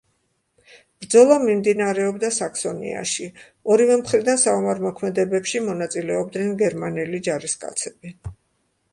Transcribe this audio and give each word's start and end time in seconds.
ბრძოლა 1.01 1.35
მიმდინარეობდა 1.41 2.29
საქსონიაში, 2.37 3.27
ორივე 3.73 3.97
მხრიდან 4.03 4.39
საომარ 4.43 4.81
მოქმედებებში 4.85 5.61
მონაწილეობდნენ 5.67 6.57
გერმანელი 6.63 7.21
ჯარისკაცები. 7.29 8.15